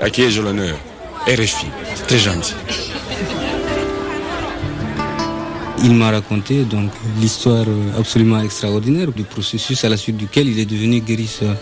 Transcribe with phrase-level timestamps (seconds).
[0.00, 0.76] À qui ai-je l'honneur?
[1.26, 1.66] RFI.
[2.06, 2.54] Très gentil.
[5.82, 6.90] Il m'a raconté donc
[7.20, 7.66] l'histoire
[7.98, 11.56] absolument extraordinaire du processus à la suite duquel il est devenu guérisseur.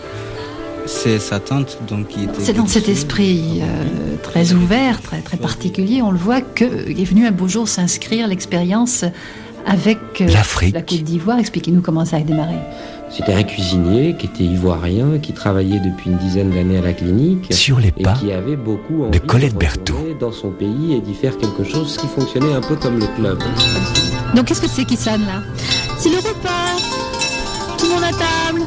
[0.85, 2.39] C'est sa tante donc qui était.
[2.39, 7.03] C'est dans cet esprit euh, très ouvert, très très particulier, on le voit que est
[7.03, 9.03] venu un beau jour s'inscrire l'expérience
[9.67, 10.27] avec euh,
[10.71, 11.37] la Côte d'Ivoire.
[11.37, 12.55] Expliquez-nous comment ça a démarré.
[13.09, 17.53] C'était un cuisinier qui était ivoirien, qui travaillait depuis une dizaine d'années à la clinique.
[17.53, 20.15] Sur les pas et qui avait beaucoup envie de Colette Berthaud.
[20.19, 23.39] Dans son pays et d'y faire quelque chose qui fonctionnait un peu comme le club.
[24.35, 25.41] Donc qu'est-ce que c'est qui sonne là?
[25.97, 26.75] C'est le repas.
[27.77, 28.61] Tout le monde à table.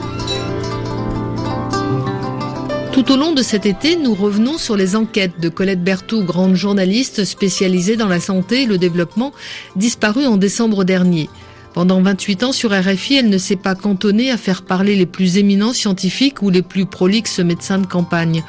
[3.01, 6.55] Tout au long de cet été, nous revenons sur les enquêtes de Colette Berthoud, grande
[6.55, 9.33] journaliste spécialisée dans la santé et le développement,
[9.75, 11.31] disparue en décembre dernier.
[11.73, 15.39] Pendant 28 ans sur RFI, elle ne s'est pas cantonnée à faire parler les plus
[15.39, 18.43] éminents scientifiques ou les plus prolixes médecins de campagne.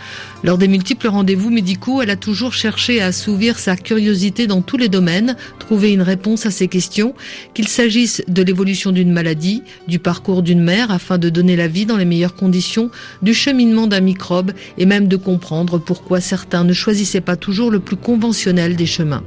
[0.43, 4.77] Lors des multiples rendez-vous médicaux, elle a toujours cherché à assouvir sa curiosité dans tous
[4.77, 7.13] les domaines, trouver une réponse à ses questions,
[7.53, 11.85] qu'il s'agisse de l'évolution d'une maladie, du parcours d'une mère afin de donner la vie
[11.85, 12.89] dans les meilleures conditions,
[13.21, 17.79] du cheminement d'un microbe et même de comprendre pourquoi certains ne choisissaient pas toujours le
[17.79, 19.23] plus conventionnel des chemins.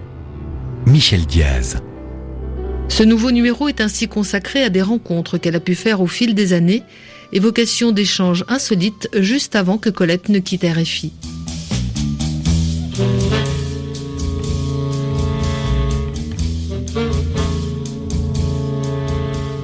[0.85, 1.77] Michel Diaz.
[2.89, 6.35] Ce nouveau numéro est ainsi consacré à des rencontres qu'elle a pu faire au fil
[6.35, 6.83] des années,
[7.33, 11.13] évocation d'échanges insolites juste avant que Colette ne quitte RFI.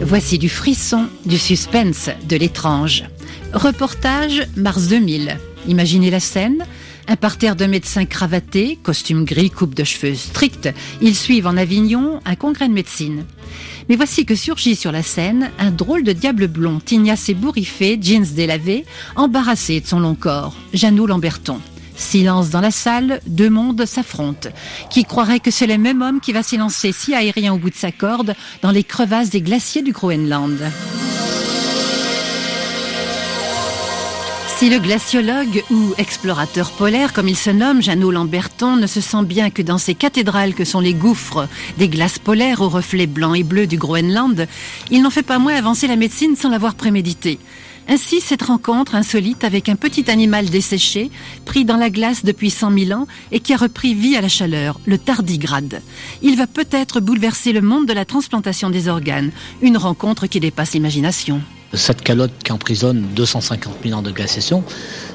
[0.01, 3.05] Voici du frisson, du suspense, de l'étrange.
[3.53, 5.39] Reportage mars 2000.
[5.69, 6.65] Imaginez la scène
[7.11, 10.69] un parterre de médecins cravatés, costume gris, coupe de cheveux stricte,
[11.03, 13.25] ils suivent en Avignon un congrès de médecine.
[13.89, 17.99] Mais voici que surgit sur la scène un drôle de diable blond, tignasse et bourriffé,
[18.01, 18.85] jeans délavés,
[19.17, 21.59] embarrassé de son long corps, Jeannot Lamberton.
[21.97, 24.49] Silence dans la salle, deux mondes s'affrontent.
[24.89, 27.75] Qui croirait que c'est le même homme qui va s'élancer si aérien au bout de
[27.75, 30.61] sa corde dans les crevasses des glaciers du Groenland?
[34.61, 39.25] Si le glaciologue ou explorateur polaire, comme il se nomme, Jeannot Lamberton, ne se sent
[39.25, 41.49] bien que dans ces cathédrales que sont les gouffres
[41.79, 44.47] des glaces polaires aux reflets blancs et bleus du Groenland,
[44.91, 47.39] il n'en fait pas moins avancer la médecine sans l'avoir prémédité.
[47.89, 51.11] Ainsi, cette rencontre insolite avec un petit animal desséché,
[51.47, 54.29] pris dans la glace depuis cent mille ans et qui a repris vie à la
[54.29, 55.81] chaleur, le tardigrade.
[56.21, 59.31] Il va peut-être bouleverser le monde de la transplantation des organes,
[59.63, 61.41] une rencontre qui dépasse l'imagination.
[61.73, 64.65] Cette calotte qui emprisonne 250 000 ans de glaciation,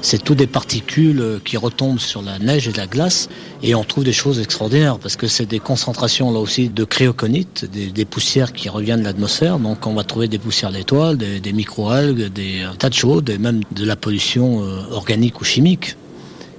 [0.00, 3.28] c'est tout des particules qui retombent sur la neige et la glace
[3.62, 7.64] et on trouve des choses extraordinaires parce que c'est des concentrations là aussi de cryoconites,
[7.64, 9.58] des, poussières qui reviennent de l'atmosphère.
[9.58, 13.38] Donc on va trouver des poussières d'étoiles, des, microalgues, des euh, tas de choses, et
[13.38, 15.96] même de la pollution euh, organique ou chimique.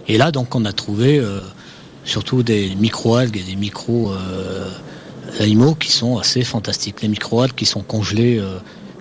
[0.07, 1.39] Et là donc on a trouvé euh,
[2.03, 4.11] surtout des microalgues et des micro
[5.39, 7.01] animaux qui sont assez fantastiques.
[7.01, 8.41] Les microalgues qui sont congelées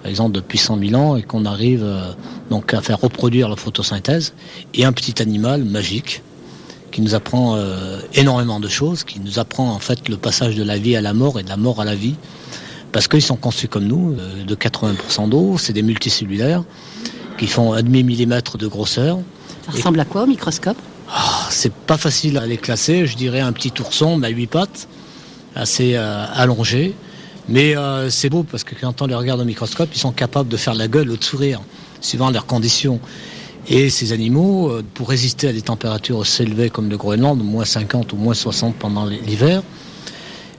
[0.03, 2.13] par exemple depuis 100 000 ans, et qu'on arrive euh,
[2.51, 4.35] donc à faire reproduire la photosynthèse,
[4.75, 6.23] et un petit animal magique
[6.93, 10.63] qui nous apprend euh, énormément de choses, qui nous apprend en fait le passage de
[10.63, 12.15] la vie à la mort et de la mort à la vie,
[12.93, 16.65] parce qu'ils sont conçus comme nous, euh, de 80% d'eau, c'est des multicellulaires
[17.39, 19.19] qui font un demi millimètre de grosseur.
[19.67, 20.79] Ça ressemble à quoi au microscope?
[21.11, 24.47] Ah, C'est pas facile à les classer, je dirais un petit ourson, mais à huit
[24.47, 24.89] pattes,
[25.55, 26.95] assez allongé,
[27.49, 30.49] mais euh, c'est beau parce que quand on les regarde au microscope, ils sont capables
[30.49, 31.61] de faire la gueule ou de sourire,
[32.01, 33.01] suivant leurs conditions.
[33.69, 37.65] Et ces animaux, euh, pour résister à des températures aussi élevées comme le Groenland, moins
[37.65, 39.63] 50 ou moins 60 pendant l'hiver,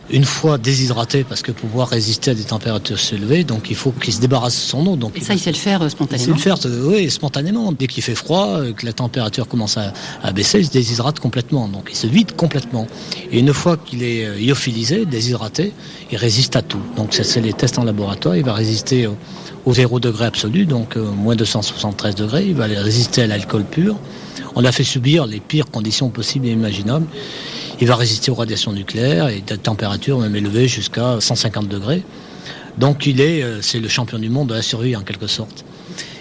[0.09, 3.91] une fois déshydraté, parce que pour pouvoir résister à des températures élevées, donc il faut
[3.91, 4.95] qu'il se débarrasse de son eau.
[4.95, 7.71] Donc et ça, il sait le faire spontanément Il sait le faire, euh, oui, spontanément.
[7.71, 11.67] Dès qu'il fait froid, euh, que la température commence à, baisser, il se déshydrate complètement.
[11.67, 12.87] Donc il se vide complètement.
[13.31, 15.73] Et une fois qu'il est euh, lyophilisé, déshydraté,
[16.11, 16.81] il résiste à tout.
[16.95, 18.37] Donc c'est les tests en laboratoire.
[18.37, 19.17] Il va résister au,
[19.65, 22.45] au 0 degré absolu, donc moins 273 degrés.
[22.45, 23.97] Il va résister à l'alcool pur.
[24.55, 27.05] On a fait subir les pires conditions possibles et imaginables.
[27.79, 32.03] Il va résister aux radiations nucléaires et de température même élevée jusqu'à 150 degrés.
[32.79, 35.63] Donc il est, euh, c'est le champion du monde de la survie en quelque sorte.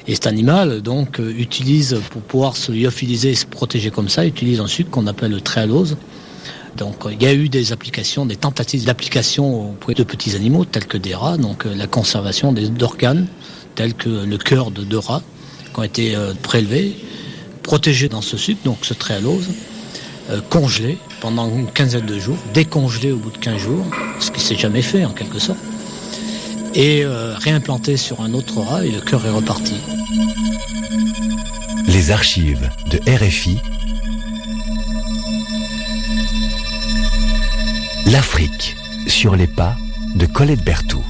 [0.06, 4.24] Et cet animal, donc, euh, utilise, pour pouvoir se lyophiliser et se protéger comme ça,
[4.24, 5.96] utilise un sucre qu'on appelle le tréalose.
[6.76, 10.86] Donc, il y a eu des applications, des tentatives d'application auprès de petits animaux, tels
[10.86, 13.26] que des rats, donc euh, la conservation d'organes,
[13.74, 15.22] tels que le cœur de deux rats,
[15.72, 16.96] qui ont été prélevés,
[17.62, 18.94] protégés dans ce sucre, donc ce
[20.28, 23.86] euh, congelé pendant une quinzaine de jours, décongelé au bout de 15 jours,
[24.18, 25.58] ce qui ne s'est jamais fait en quelque sorte,
[26.74, 29.76] et euh, réimplanté sur un autre rat et le cœur est reparti.
[31.86, 33.60] Les archives de RFI.
[38.06, 38.76] L'Afrique
[39.06, 39.76] sur les pas
[40.16, 41.04] de Colette Berthoud.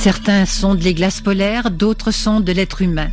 [0.00, 3.10] Certains sont de les glaces polaires, d'autres sont de l'être humain.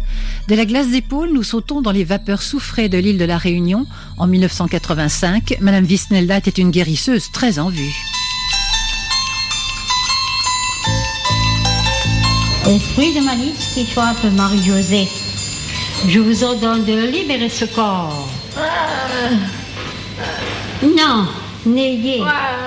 [0.47, 3.37] De la glace des pôles, nous sautons dans les vapeurs soufrées de l'île de la
[3.37, 3.85] Réunion.
[4.17, 7.93] En 1985, Madame Visnelda était une guérisseuse très en vue.
[12.65, 15.09] Esprit de malice qui frappe Marie-Josée,
[16.07, 18.29] je vous ordonne de libérer ce corps.
[20.83, 21.27] Non,
[21.67, 22.21] n'ayez,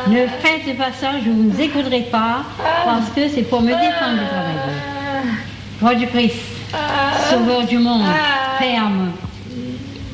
[0.09, 2.45] ne faites pas ça, je ne vous écouterai pas,
[2.85, 4.77] parce que c'est pour me défendre de travailler.
[5.81, 6.37] Roi du Christ,
[7.31, 8.05] sauveur du monde,
[8.59, 9.13] ferme.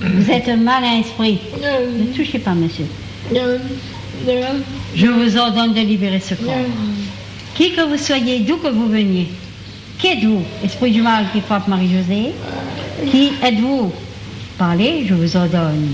[0.00, 1.38] Vous êtes un malin esprit.
[1.60, 2.86] Ne touchez pas, monsieur.
[4.94, 6.54] Je vous ordonne de libérer ce corps.
[7.54, 9.28] Qui que vous soyez, d'où que vous veniez,
[9.98, 12.32] qui êtes-vous, esprit du mal qui frappe Marie-Josée?
[13.10, 13.92] Qui êtes-vous?
[14.58, 15.92] Parlez, je vous ordonne.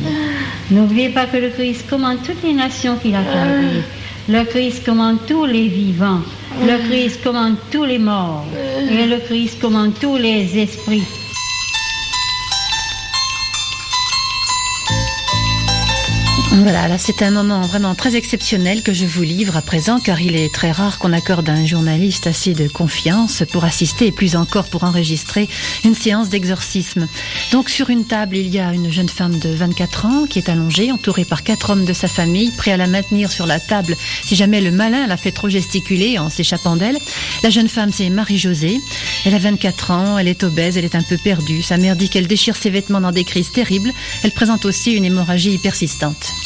[0.70, 3.82] N'oubliez pas que le Christ commande toutes les nations qu'il a créées.
[4.28, 6.20] Le Christ commande tous les vivants.
[6.60, 8.46] Le Christ commande tous les morts.
[8.90, 11.02] Et le Christ commande tous les esprits.
[16.54, 20.20] Voilà, là c'est un moment vraiment très exceptionnel que je vous livre à présent car
[20.20, 24.12] il est très rare qu'on accorde à un journaliste assez de confiance pour assister et
[24.12, 25.48] plus encore pour enregistrer
[25.82, 27.08] une séance d'exorcisme.
[27.52, 30.50] Donc sur une table il y a une jeune femme de 24 ans qui est
[30.50, 33.96] allongée, entourée par quatre hommes de sa famille, prêts à la maintenir sur la table
[34.22, 36.98] si jamais le malin la fait trop gesticuler en s'échappant d'elle.
[37.42, 38.78] La jeune femme c'est Marie-Josée,
[39.24, 42.10] elle a 24 ans, elle est obèse, elle est un peu perdue, sa mère dit
[42.10, 43.90] qu'elle déchire ses vêtements dans des crises terribles,
[44.22, 46.41] elle présente aussi une hémorragie persistante.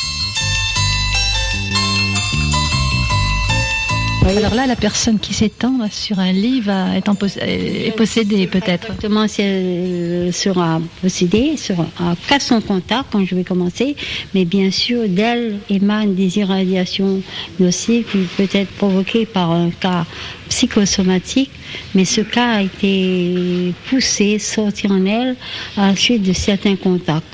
[4.29, 8.87] Alors là, la personne qui s'étend sur un lit va être est possédée peut-être.
[8.87, 11.87] Exactement, si elle sera possédée, sera
[12.27, 13.95] qu'à son contact quand je vais commencer,
[14.35, 17.23] mais bien sûr, d'elle émanent des irradiations
[17.61, 20.05] nocives qui peuvent être provoquées par un cas
[20.49, 21.53] psychosomatique,
[21.95, 25.37] mais ce cas a été poussé, sorti en elle
[25.77, 27.25] à la suite de certains contacts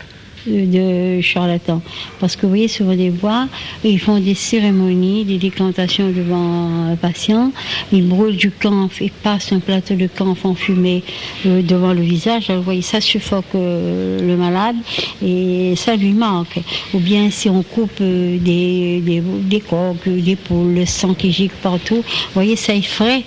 [0.46, 1.82] de charlatans.
[2.20, 3.48] Parce que vous voyez, sur des voies,
[3.84, 7.52] ils font des cérémonies, des décantations devant un patient,
[7.92, 11.02] ils brûlent du camphre, ils passent un plateau de camphre en fumée
[11.46, 12.50] euh, devant le visage.
[12.50, 14.76] Alors, vous voyez, ça suffoque euh, le malade
[15.24, 16.58] et ça lui manque.
[16.94, 21.56] Ou bien si on coupe euh, des, des, coques, des poules, le sang qui gicle
[21.62, 23.24] partout, vous voyez, ça effraie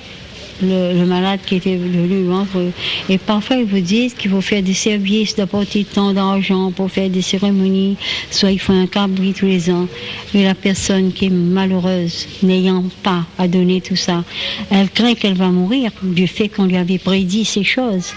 [0.62, 2.72] le, malade qui était venu entre eux.
[3.10, 7.10] Et parfois, ils vous disent qu'il faut faire des services, d'apporter tant d'argent pour faire
[7.10, 7.98] des cérémonies,
[8.31, 9.88] soit il faut un cabri tous les ans.
[10.34, 14.24] Et la personne qui est malheureuse, n'ayant pas à donner tout ça,
[14.69, 18.13] elle craint qu'elle va mourir du fait qu'on lui avait prédit ces choses.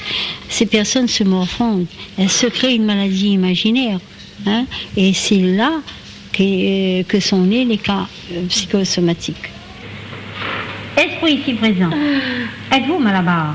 [0.48, 1.86] Ces personnes se morfondent.
[2.16, 4.00] Elles se créent une maladie imaginaire.
[4.46, 5.72] Hein, et c'est là
[6.32, 9.50] que, que sont nés les cas euh, psychosomatiques.
[10.98, 11.90] Esprit ici présent.
[12.72, 13.54] Êtes-vous Malabar?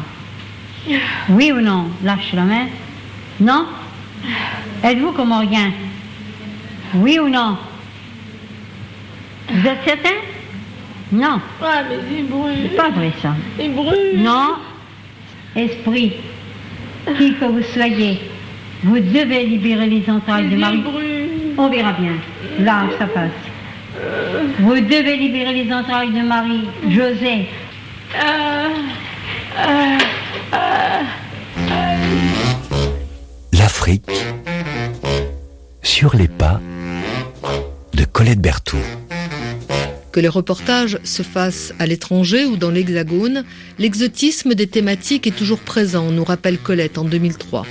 [1.29, 1.87] Oui ou non?
[2.01, 2.67] Lâche la main.
[3.41, 3.65] Non?
[4.81, 5.71] Êtes-vous comme rien
[6.95, 7.57] Oui ou non?
[9.49, 10.15] Vous êtes certain?
[11.11, 11.41] Non.
[11.61, 12.69] Ah, mais il brûle.
[12.69, 13.35] C'est pas vrai ça.
[13.59, 14.21] Il brûle.
[14.23, 14.55] Non.
[15.55, 16.13] Esprit,
[17.17, 18.21] qui que vous soyez,
[18.83, 20.83] vous devez libérer les entrailles de Marie.
[21.57, 22.13] On verra bien.
[22.59, 23.29] Là, ça passe.
[24.59, 27.47] Vous devez libérer les entrailles de Marie, José.
[33.51, 34.09] L'Afrique
[35.81, 36.59] sur les pas
[37.93, 38.81] de Colette Berthoud.
[40.11, 43.43] Que les reportages se fassent à l'étranger ou dans l'Hexagone,
[43.79, 47.65] l'exotisme des thématiques est toujours présent, nous rappelle Colette en 2003.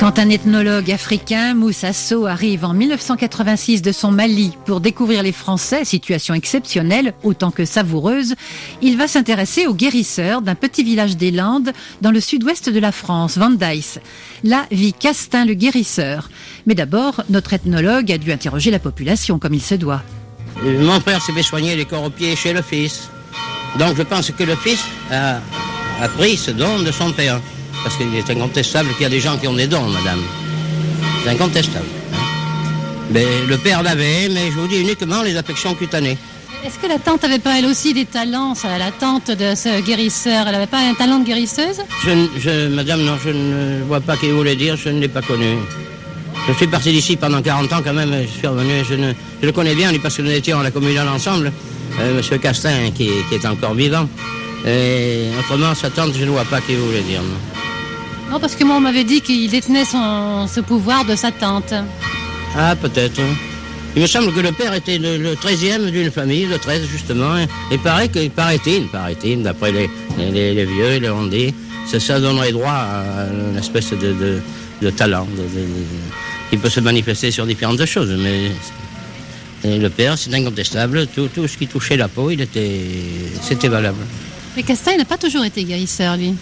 [0.00, 1.90] Quand un ethnologue africain, Moussa
[2.26, 8.34] arrive en 1986 de son Mali pour découvrir les Français, situation exceptionnelle autant que savoureuse,
[8.80, 12.92] il va s'intéresser aux guérisseurs d'un petit village des Landes dans le sud-ouest de la
[12.92, 14.00] France, Vandaïs.
[14.42, 16.30] Là vit Castin le guérisseur.
[16.64, 20.02] Mais d'abord, notre ethnologue a dû interroger la population comme il se doit.
[20.62, 23.10] Mon père s'est fait soigner les corps aux pieds chez le fils.
[23.78, 25.40] Donc je pense que le fils a,
[26.00, 27.38] a pris ce don de son père.
[27.82, 30.20] Parce qu'il est incontestable qu'il y a des gens qui ont des dons, madame.
[31.24, 31.86] C'est incontestable.
[32.12, 32.16] hein.
[33.12, 36.18] Mais le père l'avait, mais je vous dis uniquement les affections cutanées.
[36.64, 39.80] Est-ce que la tante avait pas elle aussi des talents, ça, la tante de ce
[39.80, 41.78] guérisseur Elle avait pas un talent de guérisseuse?
[42.04, 45.00] Je, ne- je- madame, non, je ne vois pas ce qu'il voulait dire, je ne
[45.00, 45.56] l'ai pas connu.
[46.48, 49.46] Je suis parti d'ici pendant 40 ans quand même, je suis revenu, je, ne, je
[49.46, 51.50] le connais bien, lui, parce que nous étions à la communale ensemble,
[51.98, 54.06] euh, Monsieur Castin, qui, qui est encore vivant.
[54.66, 57.22] Et autrement, sa tante, je ne vois pas ce qu'il voulait dire.
[57.22, 57.28] non.
[58.30, 61.74] Non, parce que moi on m'avait dit qu'il détenait son, ce pouvoir de sa tante.
[62.56, 63.20] Ah, peut-être.
[63.96, 67.34] Il me semble que le père était le, 13e d'une famille, de 13 justement.
[67.72, 69.90] Et paraît qu'il paraît-il, paraît-il, d'après les,
[70.30, 71.52] les, vieux, les on dit,
[71.86, 75.26] ça donnerait droit à une espèce de, talent
[76.50, 78.16] qui peut se manifester sur différentes choses.
[78.16, 78.52] Mais
[79.76, 81.08] le père, c'est incontestable.
[81.08, 82.80] Tout, tout, ce qui touchait la peau, il était,
[83.42, 83.98] c'était valable.
[84.56, 86.34] Mais Castagne n'a pas toujours été guérisseur, lui.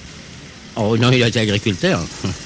[0.81, 2.01] Oh non, il a été agriculteur.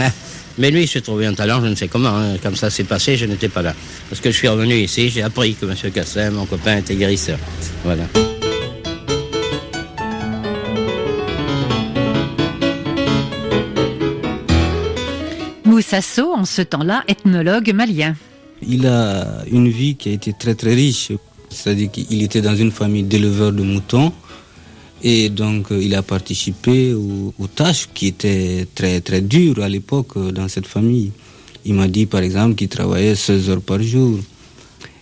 [0.59, 2.17] Mais lui, il s'est trouvé un talent, je ne sais comment.
[2.17, 2.37] Hein.
[2.43, 3.75] Comme ça s'est passé, je n'étais pas là.
[4.09, 5.75] Parce que je suis revenu ici, j'ai appris que M.
[5.93, 7.39] Cassin, mon copain, était guérisseur.
[7.85, 8.05] Voilà.
[15.65, 18.15] Moussasso, en ce temps-là, ethnologue malien.
[18.67, 21.13] Il a une vie qui a été très très riche.
[21.51, 24.13] C'est-à-dire qu'il était dans une famille d'éleveurs de moutons.
[25.03, 30.17] Et donc, euh, il a participé aux, tâches qui étaient très, très dures à l'époque
[30.17, 31.11] euh, dans cette famille.
[31.65, 34.19] Il m'a dit, par exemple, qu'il travaillait 16 heures par jour.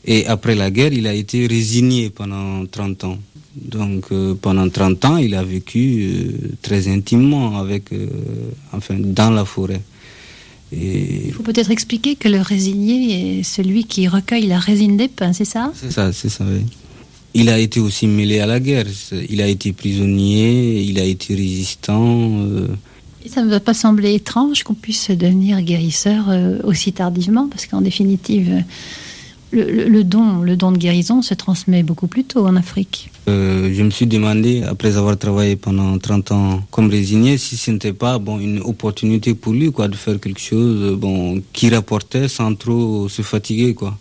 [0.07, 3.19] Et après la guerre, il a été résigné pendant 30 ans.
[3.55, 7.91] Donc, euh, pendant 30 ans, il a vécu très intimement avec,
[8.73, 9.83] enfin, dans la forêt.
[10.73, 11.27] Et...
[11.27, 15.33] Il faut peut-être expliquer que le résigné est celui qui recueille la résine des pins,
[15.33, 15.73] c'est ça?
[15.75, 16.65] C'est ça, c'est ça, oui.
[17.35, 18.87] Il a été aussi mêlé à la guerre.
[19.29, 22.41] Il a été prisonnier, il a été résistant.
[22.41, 22.69] Euh.
[23.27, 27.83] ça ne va pas sembler étrange qu'on puisse devenir guérisseur euh, aussi tardivement, parce qu'en
[27.83, 28.65] définitive,
[29.53, 33.11] le, don, le don de guérison se transmet beaucoup plus tôt en Afrique.
[33.29, 37.71] Euh, je me suis demandé, après avoir travaillé pendant 30 ans comme résigné, si ce
[37.71, 42.29] n'était pas bon, une opportunité pour lui quoi, de faire quelque chose bon, qui rapportait
[42.29, 43.75] sans trop se fatiguer.
[43.75, 43.97] Quoi.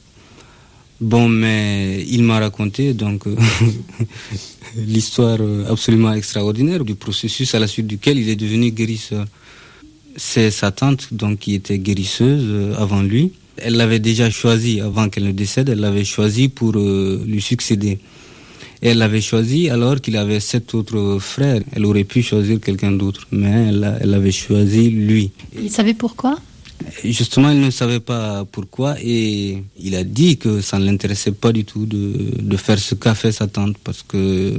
[1.02, 3.36] Bon, mais il m'a raconté donc euh,
[4.76, 9.26] l'histoire euh, absolument extraordinaire du processus à la suite duquel il est devenu guérisseur.
[10.18, 13.32] C'est sa tante donc qui était guérisseuse euh, avant lui.
[13.56, 15.70] Elle l'avait déjà choisi avant qu'elle ne décède.
[15.70, 18.00] Elle l'avait choisi pour lui succéder.
[18.82, 21.62] Elle l'avait choisi alors qu'il avait sept autres frères.
[21.74, 25.32] Elle aurait pu choisir quelqu'un d'autre, mais elle, elle avait choisi lui.
[25.62, 26.40] Il savait pourquoi?
[27.04, 31.52] Justement, il ne savait pas pourquoi et il a dit que ça ne l'intéressait pas
[31.52, 34.54] du tout de, faire ce qu'a fait sa tante parce que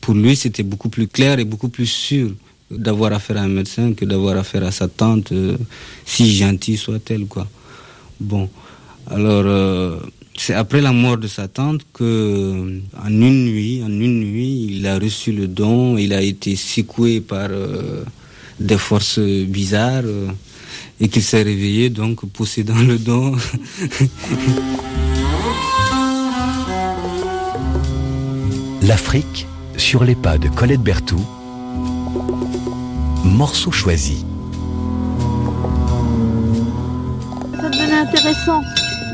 [0.00, 2.30] pour lui, c'était beaucoup plus clair et beaucoup plus sûr
[2.70, 5.56] d'avoir affaire à un médecin que d'avoir affaire à sa tante, euh,
[6.04, 7.46] si gentille soit-elle, quoi.
[8.20, 8.48] Bon,
[9.06, 9.98] alors euh,
[10.36, 14.86] c'est après la mort de sa tante que, en une nuit, en une nuit, il
[14.86, 18.02] a reçu le don, il a été secoué par euh,
[18.60, 20.04] des forces bizarres
[21.00, 23.36] et qu'il s'est réveillé, donc possédant le don.
[28.82, 29.46] L'Afrique
[29.76, 31.24] sur les pas de Colette Berthoud.
[33.24, 34.24] Morceau choisi.
[37.56, 38.62] Ça devenait intéressant.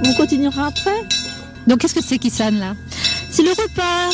[0.04, 1.04] On continuera après.
[1.66, 2.74] Donc qu'est-ce que c'est qui sonne là?
[3.30, 4.10] C'est le repas.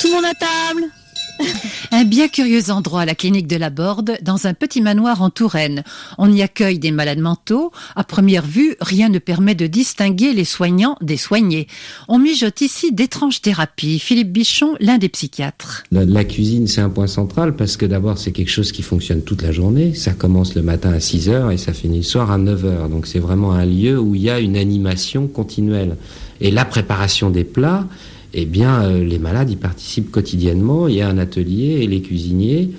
[0.00, 0.90] Tout le monde à table.
[1.92, 5.82] Un bien curieux endroit, la clinique de la Borde, dans un petit manoir en Touraine.
[6.18, 7.72] On y accueille des malades mentaux.
[7.96, 11.66] À première vue, rien ne permet de distinguer les soignants des soignés.
[12.08, 13.98] On mijote ici d'étranges thérapies.
[13.98, 15.84] Philippe Bichon, l'un des psychiatres.
[15.90, 19.42] La, cuisine, c'est un point central parce que d'abord, c'est quelque chose qui fonctionne toute
[19.42, 19.94] la journée.
[19.94, 22.88] Ça commence le matin à 6 heures et ça finit le soir à 9 heures.
[22.88, 25.96] Donc c'est vraiment un lieu où il y a une animation continuelle.
[26.40, 27.86] Et la préparation des plats,
[28.34, 30.88] eh bien, euh, les malades y participent quotidiennement.
[30.88, 32.70] Il y a un atelier et les cuisiniers,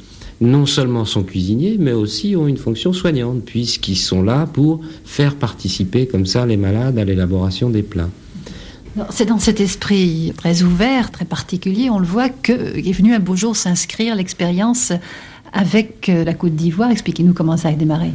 [0.42, 5.36] non seulement sont cuisiniers, mais aussi ont une fonction soignante, puisqu'ils sont là pour faire
[5.36, 8.10] participer comme ça les malades à l'élaboration des plats.
[9.12, 13.20] C'est dans cet esprit très ouvert, très particulier, on le voit, qu'il est venu un
[13.20, 14.92] beau jour s'inscrire l'expérience
[15.54, 16.92] avec euh, la Côte d'Ivoire.
[16.92, 18.10] Expliquez-nous comment ça a démarré.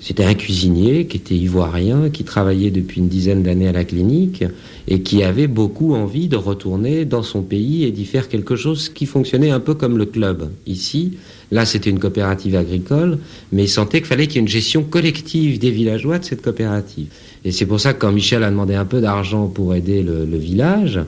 [0.00, 4.44] C'était un cuisinier qui était ivoirien, qui travaillait depuis une dizaine d'années à la clinique
[4.86, 8.88] et qui avait beaucoup envie de retourner dans son pays et d'y faire quelque chose
[8.88, 10.50] qui fonctionnait un peu comme le club.
[10.66, 11.18] Ici,
[11.50, 13.18] là c'était une coopérative agricole,
[13.52, 16.42] mais il sentait qu'il fallait qu'il y ait une gestion collective des villageois de cette
[16.42, 17.08] coopérative.
[17.44, 20.38] Et c'est pour ça que quand Michel a demandé un peu d'argent pour aider le,
[20.38, 21.00] village,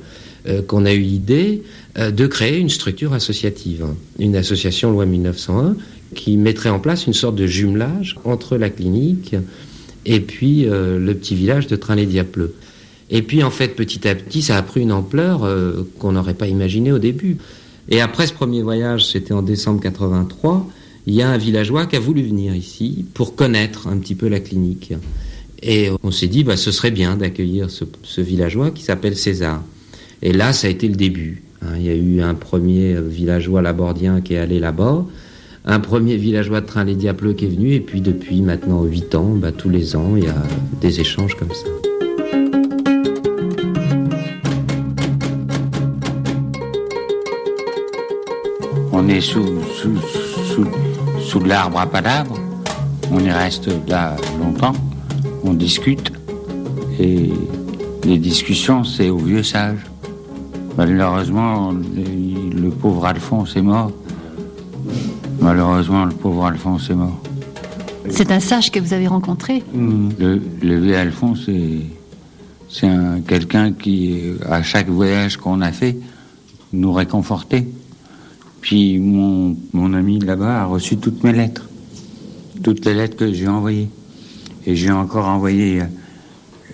[0.48, 1.62] euh, qu'on a eu l'idée
[1.96, 3.84] de créer une structure associative,
[4.18, 5.76] une association loi 1901
[6.14, 9.34] qui mettrait en place une sorte de jumelage entre la clinique
[10.06, 12.54] et puis euh, le petit village de Trin-les-Diapleux.
[13.10, 16.34] Et puis en fait, petit à petit, ça a pris une ampleur euh, qu'on n'aurait
[16.34, 17.38] pas imaginée au début.
[17.88, 20.68] Et après ce premier voyage, c'était en décembre 83,
[21.06, 24.28] il y a un villageois qui a voulu venir ici pour connaître un petit peu
[24.28, 24.92] la clinique.
[25.62, 29.62] Et on s'est dit, bah, ce serait bien d'accueillir ce villageois qui s'appelle César.
[30.22, 31.42] Et là, ça a été le début.
[31.62, 35.04] Hein, il y a eu un premier villageois labordien qui est allé là-bas,
[35.66, 39.14] un premier villageois de train Les Diableux qui est venu, et puis depuis maintenant 8
[39.14, 40.42] ans, bah, tous les ans, il y a
[40.80, 41.68] des échanges comme ça.
[48.92, 49.98] On est sous, sous,
[50.54, 50.66] sous,
[51.20, 52.38] sous l'arbre à palabre,
[53.12, 54.74] on y reste là longtemps,
[55.44, 56.10] on discute,
[56.98, 57.30] et
[58.04, 59.89] les discussions, c'est au vieux sage.
[60.80, 63.92] Malheureusement, le, pauvre Alphonse est mort.
[65.38, 67.20] Malheureusement, le pauvre Alphonse est mort.
[68.08, 71.80] C'est un sage que vous avez rencontré Le, le vieux Alphonse, c'est,
[72.70, 75.98] c'est un- quelqu'un qui, à chaque voyage qu'on a fait,
[76.72, 77.68] nous réconfortait.
[78.62, 81.68] Puis mon, mon ami là-bas a reçu toutes mes lettres.
[82.62, 83.90] Toutes les lettres que j'ai envoyées.
[84.66, 85.82] Et j'ai encore envoyé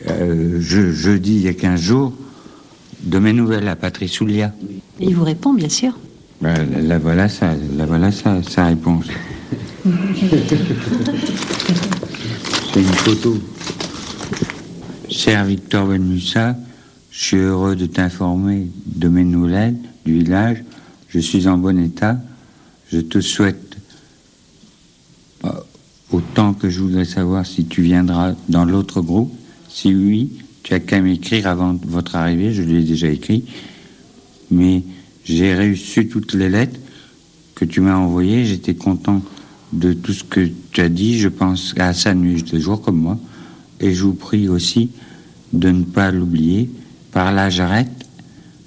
[0.09, 2.13] euh, je- jeudi, il y a 15 jours,
[3.03, 4.53] de mes nouvelles à Patrice Oulia.
[5.01, 5.97] Et il vous répond, bien sûr.
[6.41, 9.07] Ben, la, la voilà, sa, la voilà sa, sa réponse.
[12.73, 13.39] C'est une photo.
[15.09, 16.57] Cher Victor Benmussa,
[17.11, 20.63] je suis heureux de t'informer de mes nouvelles du village.
[21.09, 22.19] Je suis en bon état.
[22.93, 23.77] Je te souhaite
[25.45, 25.51] euh,
[26.13, 29.33] autant que je voudrais savoir si tu viendras dans l'autre groupe.
[29.69, 30.33] Si oui,
[30.67, 32.53] tu as qu'à m'écrire avant votre arrivée.
[32.53, 33.45] Je l'ai déjà écrit.
[34.51, 34.83] Mais
[35.25, 36.81] j'ai reçu toutes les lettres
[37.55, 38.45] que tu m'as envoyées.
[38.45, 39.23] J'étais content
[39.73, 41.21] de tout ce que tu as dit.
[41.21, 43.17] Je pense à Hassan nuit toujours comme moi.
[43.79, 44.91] Et je vous prie aussi
[45.53, 46.69] de ne pas l'oublier.
[47.13, 48.05] Par là, j'arrête.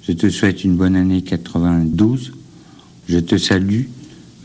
[0.08, 2.32] Je te souhaite une bonne année 92.
[3.10, 3.82] Je te salue.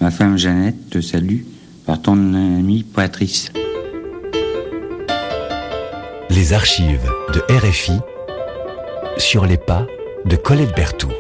[0.02, 1.44] Ma femme Jeannette te salue
[1.86, 3.50] par ton ami Patrice.
[6.36, 7.94] Les archives de RFI
[9.18, 9.88] sur les pas
[10.26, 11.14] de Colette Berthoud.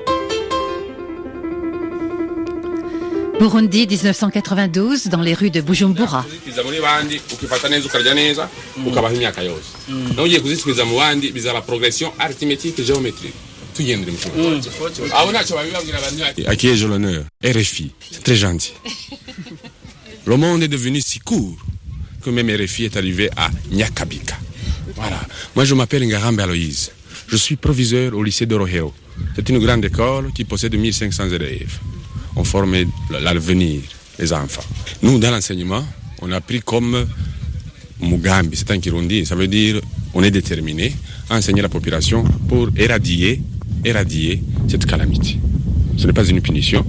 [3.40, 6.26] Burundi 1992 dans les rues de Bujumbura.
[15.14, 18.74] abantu à qui ai-je l'honneur RFI c'est très gentil.
[20.25, 21.56] Le monde est devenu si court
[22.22, 24.36] que même RFI est arrivé à Nyakabika
[24.96, 25.22] voilà.
[25.55, 26.92] Moi je m'appelle Ngarambe Aloïse
[27.27, 28.94] je suis proviseur au lycée de Roheo
[29.36, 31.79] c'est une grande école qui possède 1500 élèves.
[32.36, 32.88] On formait
[33.22, 33.81] l'avenir,
[34.20, 34.64] les enfants.
[35.01, 35.86] Nous, dans l'enseignement,
[36.22, 37.05] on a pris comme
[38.01, 39.79] Mugambi, c'est un Kirundi, ça veut dire
[40.14, 40.94] on est déterminé
[41.29, 43.42] à enseigner la population pour éradier,
[43.84, 45.40] éradier cette calamité.
[45.98, 46.86] Ce n'est pas une punition,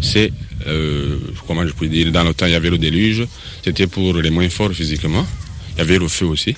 [0.00, 0.32] c'est,
[0.66, 3.26] euh, comment je peux dire, dans le temps il y avait le déluge,
[3.64, 5.26] c'était pour les moins forts physiquement,
[5.74, 6.54] il y avait le feu aussi.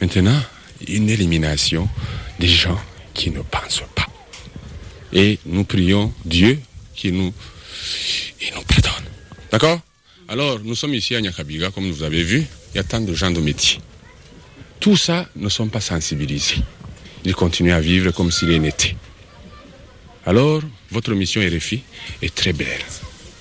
[0.00, 0.40] Maintenant,
[0.88, 1.88] une élimination
[2.38, 2.80] des gens
[3.12, 4.06] qui ne pensent pas.
[5.12, 6.58] Et nous prions Dieu
[6.94, 7.32] qui nous
[8.66, 9.04] pardonne.
[9.50, 9.80] D'accord?
[10.28, 13.14] Alors, nous sommes ici à Nyakabiga, comme vous avez vu, il y a tant de
[13.14, 13.78] gens de métier.
[14.80, 16.56] Tout ça ne sont pas sensibilisés.
[17.24, 18.96] Ils continuent à vivre comme s'il n'était.
[20.26, 21.82] Alors, votre mission RFI
[22.22, 22.80] est très belle.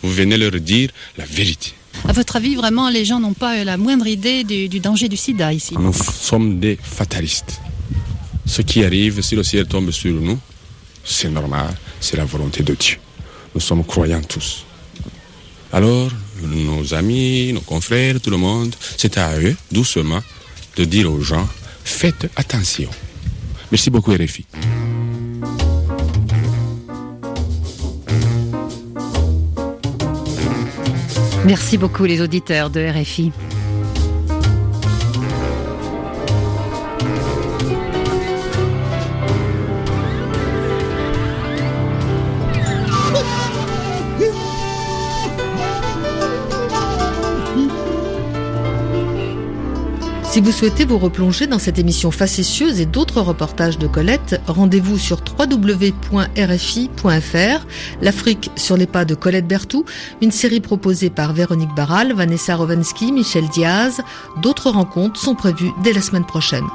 [0.02, 1.74] Vous venez leur dire la vérité.
[2.08, 5.54] À votre avis, vraiment, les gens n'ont pas la moindre idée du, danger du sida
[5.54, 7.62] ici Nous sommes des fatalistes.
[8.46, 10.38] Ce qui arrive, si le ciel tombe sur nous,
[11.04, 12.98] c'est normal, c'est la volonté de Dieu.
[13.56, 14.66] Nous sommes croyants tous.
[15.72, 16.12] Alors,
[16.42, 20.22] nos amis, nos confrères, tout le monde, c'est à eux, doucement,
[20.76, 21.48] de dire aux gens,
[21.84, 22.90] faites attention.
[23.72, 24.46] Merci beaucoup, RFI.
[31.46, 33.32] Merci beaucoup les auditeurs de RFI.
[50.34, 54.98] Si vous souhaitez vous replonger dans cette émission facétieuse et d'autres reportages de Colette, rendez-vous
[54.98, 56.08] sur www.rfi.fr,
[58.02, 59.86] L'Afrique sur les pas de Colette Berthoud,
[60.24, 64.02] une série proposée par Véronique Barral, Vanessa Rovansky, Michel Diaz.
[64.42, 66.66] D'autres rencontres sont prévues dès la semaine prochaine.